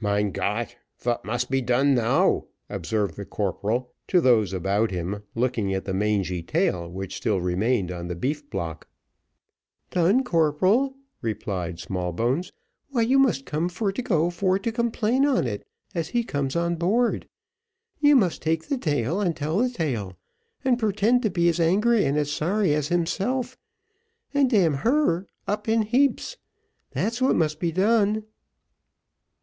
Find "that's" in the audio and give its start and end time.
26.92-27.20